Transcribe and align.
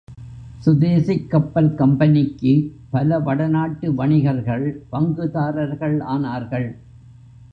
சுதேசிக் 0.65 1.27
கப்பல் 1.27 1.75
கம்பெனிக்கு 1.75 2.53
பல 2.89 3.19
வட 3.19 3.47
நாட்டு 3.47 3.93
வணிகர்கள் 3.95 4.65
பங்குதாரர்கள் 4.91 5.97
ஆனார்கள். 5.99 6.69